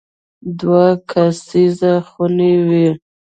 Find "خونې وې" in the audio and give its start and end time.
2.09-2.87